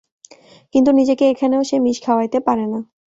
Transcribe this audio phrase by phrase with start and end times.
[0.75, 2.79] কিন্তু নিজেকে এখানেও সে মিশ খাওয়াইতে পারে না।